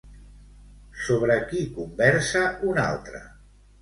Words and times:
Sobre 1.01 1.35
qui 1.51 1.61
conversa 1.75 2.43
un 2.73 2.85
altre? 2.87 3.23